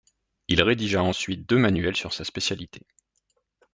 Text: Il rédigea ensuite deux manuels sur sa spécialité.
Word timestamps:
Il 0.47 0.63
rédigea 0.63 1.03
ensuite 1.03 1.47
deux 1.47 1.59
manuels 1.59 1.95
sur 1.95 2.11
sa 2.11 2.23
spécialité. 2.25 2.87